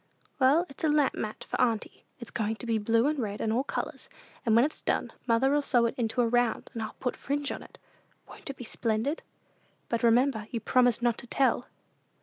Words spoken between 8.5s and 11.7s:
be splendid? But remember, you promised not to tell!"